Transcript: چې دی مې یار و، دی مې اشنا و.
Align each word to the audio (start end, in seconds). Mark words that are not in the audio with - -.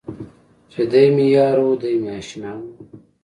چې 0.71 0.81
دی 0.91 1.05
مې 1.15 1.25
یار 1.35 1.57
و، 1.65 1.69
دی 1.81 1.93
مې 2.01 2.11
اشنا 2.19 2.51
و. 2.57 2.61